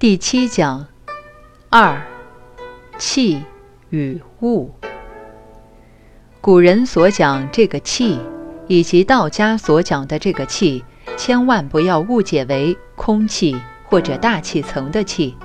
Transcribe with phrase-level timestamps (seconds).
[0.00, 0.86] 第七讲
[1.68, 2.02] 二
[2.96, 3.42] 气
[3.90, 4.70] 与物。
[6.40, 8.18] 古人所讲这个气，
[8.66, 10.82] 以及道家所讲的这个气，
[11.18, 13.54] 千万不要误解为空气
[13.84, 15.36] 或者大气层的气。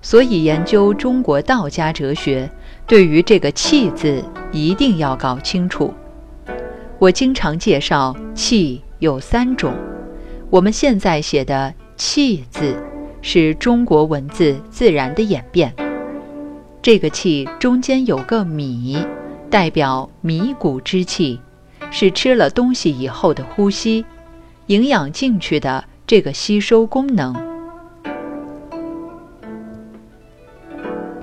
[0.00, 2.50] 所以，研究中国道家哲学，
[2.86, 5.92] 对于这个“气”字一定要搞清楚。
[6.98, 9.74] 我经常介绍气有三种，
[10.48, 12.74] 我们现在写的“气”字。
[13.22, 15.74] 是中国文字自然的演变。
[16.80, 18.98] 这个气中间有个米，
[19.50, 21.40] 代表米谷之气，
[21.90, 24.04] 是吃了东西以后的呼吸，
[24.66, 27.34] 营养进去的这个吸收功能。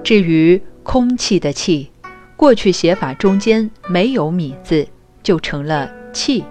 [0.04, 1.90] 至于空气的气，
[2.36, 4.88] 过去写法中间没有米字，
[5.24, 6.44] 就成了气。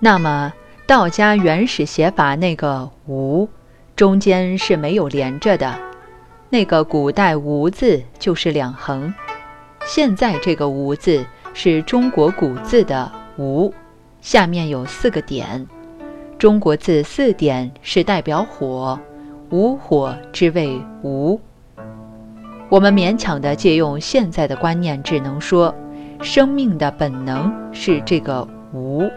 [0.00, 0.52] 那么
[0.86, 3.48] 道家原始写法那个无。
[3.98, 5.76] 中间是没有连着的，
[6.50, 9.12] 那个古代“无”字就是两横，
[9.84, 13.74] 现在这个“无”字是中国古字的“无”，
[14.22, 15.66] 下面有四个点。
[16.38, 18.96] 中国字四点是代表火，
[19.50, 21.40] 无火之谓无。
[22.68, 25.74] 我们勉强的借用现在的观念，只能说
[26.22, 29.10] 生命的本能是这个无，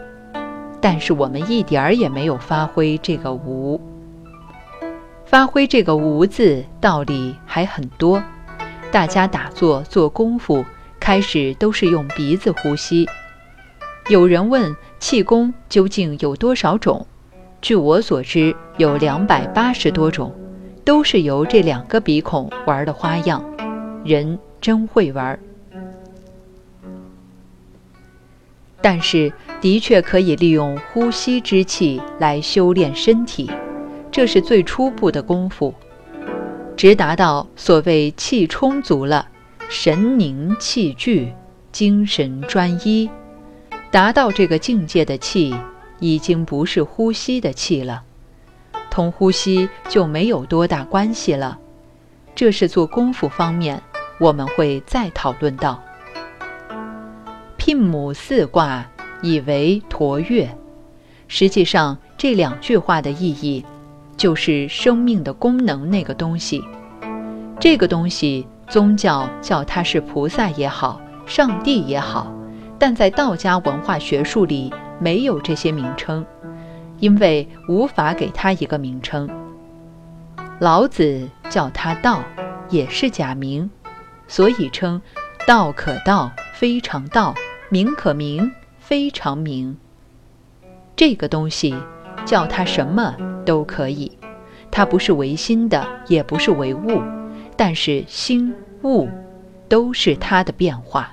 [0.82, 3.80] 但是我们一点儿也没有发挥这个无。
[5.32, 8.22] 发挥这个“无”字道理还很多，
[8.92, 10.66] 大家打坐做功夫，
[11.00, 13.08] 开始都是用鼻子呼吸。
[14.09, 17.08] 有人问气功究竟有多少种？
[17.62, 20.36] 据我所知，有两百八十多种，
[20.84, 23.42] 都是由这两个鼻孔玩的花样。
[24.04, 25.40] 人真会玩，
[28.82, 33.50] 但是的确可以利用呼吸之气来修炼身体。
[34.12, 35.73] 这是最初步的功夫，
[36.76, 39.30] 直达到所谓气充足了，
[39.69, 41.34] 神凝气聚，
[41.72, 43.09] 精神专一，
[43.90, 45.56] 达到这个境界的气，
[46.00, 48.03] 已经不是呼吸的气了，
[48.90, 51.57] 同呼吸就没有多大关系了。
[52.36, 53.81] 这是做功夫方面，
[54.19, 55.81] 我们会再讨论到。
[57.56, 58.86] 聘母四卦
[59.22, 60.53] 以为驼月，
[61.30, 63.63] 实际上这两句话的意义。
[64.22, 66.64] 就是生命的功能那个东西，
[67.59, 72.31] 这个东西宗教叫它是菩萨也好，上帝也好，
[72.78, 76.24] 但在道家文化学术里没有这些名称，
[77.00, 79.28] 因为无法给它一个名称。
[80.60, 82.22] 老子叫它道，
[82.70, 83.68] 也是假名，
[84.28, 85.02] 所以称
[85.48, 87.34] 道可道，非常道；
[87.72, 89.76] 名可名，非常名。
[90.96, 91.76] 这个东西
[92.26, 93.16] 叫它什么？
[93.46, 94.12] 都可以，
[94.70, 97.02] 它不是唯心的，也不是唯物，
[97.56, 99.09] 但是心物
[99.68, 101.12] 都是它的变化。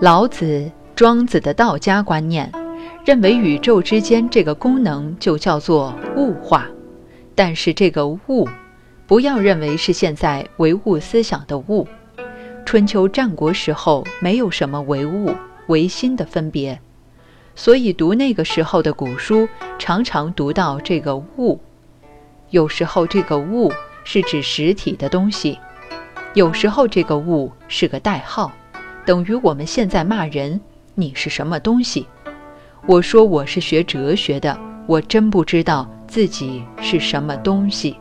[0.00, 2.50] 老子、庄子的道家观念
[3.04, 6.66] 认为，宇宙之间这个功能就叫做物化，
[7.34, 8.48] 但是这个物，
[9.06, 11.86] 不要认为是现在唯物思想的物。
[12.66, 15.32] 春秋战国时候没有什么唯物、
[15.68, 16.80] 唯心的分别。
[17.56, 19.48] 所以读那个时候的古书，
[19.78, 21.60] 常常读到这个“物”，
[22.50, 25.58] 有时候这个“物”是指实体的东西，
[26.34, 28.50] 有时候这个“物”是个代号，
[29.06, 30.60] 等于我们现在骂人
[30.96, 32.06] ：“你是什么东西？”
[32.86, 37.96] 我说我是学哲学的，我真不知道自己是什么东西。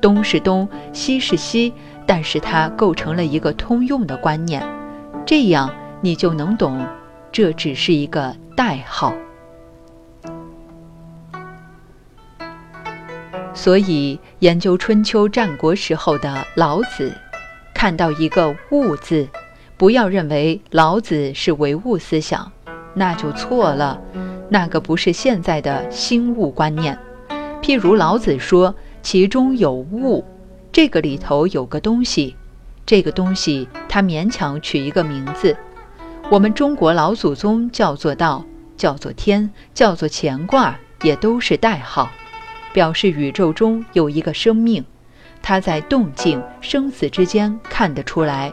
[0.00, 1.72] 东是东，西是西，
[2.04, 4.62] 但是它构成了一个通用的观念，
[5.24, 5.72] 这样
[6.04, 6.86] 你就能懂。
[7.32, 9.14] 这只是一个代号，
[13.54, 17.10] 所以研究春秋战国时候的老子，
[17.74, 19.26] 看到一个“物”字，
[19.78, 22.52] 不要认为老子是唯物思想，
[22.92, 23.98] 那就错了。
[24.50, 26.98] 那个不是现在的新物观念。
[27.62, 30.22] 譬如老子说其中有物，
[30.70, 32.36] 这个里头有个东西，
[32.84, 35.56] 这个东西他勉强取一个名字。
[36.30, 38.44] 我们中国老祖宗叫做道，
[38.78, 42.10] 叫做天，叫做乾卦，也都是代号，
[42.72, 44.82] 表示宇宙中有一个生命，
[45.42, 48.52] 它在动静生死之间看得出来。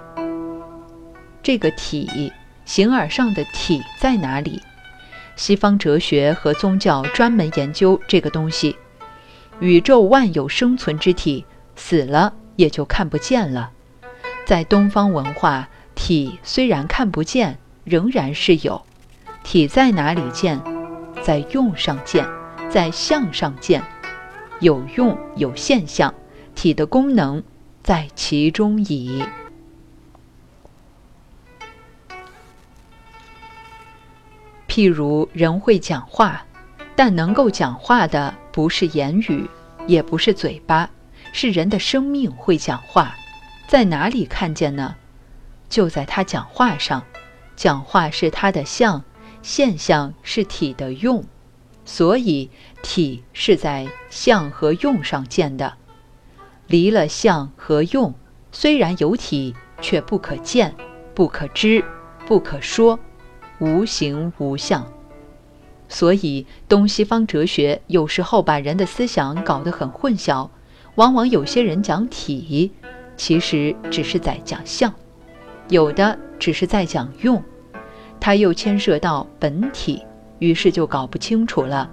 [1.42, 2.32] 这个体，
[2.66, 4.62] 形而上的体在哪里？
[5.38, 8.76] 西方哲学和宗教专门研究这个东西。
[9.62, 11.46] 宇宙万有生存之体，
[11.78, 13.72] 死了也就看不见了。
[14.46, 15.70] 在东方文化。
[16.04, 18.84] 体虽然看不见，仍然是有。
[19.44, 20.60] 体在哪里见？
[21.22, 22.28] 在用上见，
[22.72, 23.84] 在相上见，
[24.62, 26.12] 有用有现象，
[26.56, 27.44] 体的功能
[27.84, 29.24] 在其中矣。
[34.68, 36.44] 譬如人会讲话，
[36.96, 39.48] 但能够讲话的不是言语，
[39.86, 40.90] 也不是嘴巴，
[41.32, 43.14] 是人的生命会讲话。
[43.68, 44.96] 在哪里看见呢？
[45.72, 47.04] 就在他讲话上。
[47.56, 49.04] 讲话是他的相，
[49.42, 51.24] 现象是体的用，
[51.86, 52.50] 所以
[52.84, 55.74] 体是在相和用上见的。
[56.68, 58.14] 离了相和用，
[58.52, 60.76] 虽然有体，却不可见，
[61.14, 61.84] 不可知，
[62.28, 63.00] 不可说。
[63.60, 64.92] 无形无相，
[65.88, 70.50] 所以东西方哲学有时候把人的思想搞得很混淆。
[70.96, 72.72] 往往有些人讲体，
[73.16, 74.92] 其实只是在讲相；
[75.72, 77.42] 有的只是在讲用，
[78.20, 80.04] 它又牵涉到本体，
[80.40, 81.90] 于是就搞不清楚了。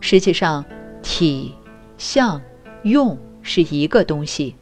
[0.00, 0.62] 实际上，
[1.02, 1.54] 体、
[1.96, 2.38] 相、
[2.82, 4.54] 用是一个东西。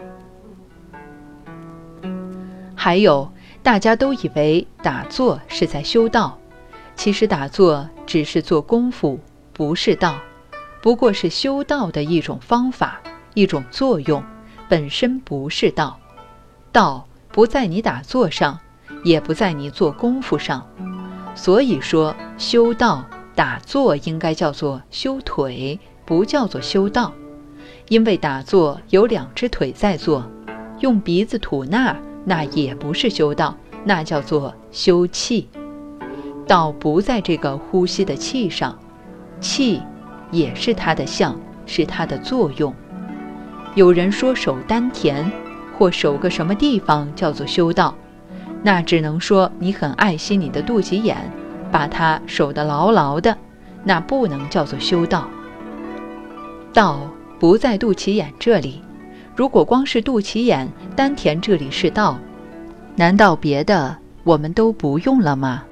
[2.75, 3.31] 还有。
[3.65, 6.37] 大家都以为打坐是在修道，
[6.97, 9.21] 其实打坐只是做功夫，
[9.53, 10.19] 不是道，
[10.81, 13.01] 不过是修道的一种方法，
[13.35, 14.21] 一种作用，
[14.69, 15.97] 本身不是道。
[16.73, 18.59] 道不在你打坐上，
[19.03, 20.67] 也不在你做功夫上。
[21.35, 27.13] 所以说，修道打坐应该叫做修腿，不叫做修道，
[27.89, 30.31] 因为打坐有两只腿在做，
[30.81, 31.97] 用鼻子吐纳。
[32.25, 35.49] 那也不是修道，那叫做修气。
[36.47, 38.79] 道不在这个呼吸的气上，
[39.41, 39.83] 气
[40.31, 41.37] 也是它的相，
[41.67, 42.73] 是它的作用。
[43.75, 45.29] 有人说守丹田
[45.83, 47.93] 或守个什么地方叫做修道，
[48.63, 51.17] 那只能说你很爱惜你的肚脐眼，
[51.73, 53.37] 把它守得牢牢的，
[53.83, 55.29] 那不能叫做修道。
[56.73, 57.01] 道
[57.41, 58.81] 不在肚脐眼这里。
[59.35, 62.17] 如果光是肚脐眼、丹田这里是道，
[62.95, 65.65] 难道别的我们都不用了吗？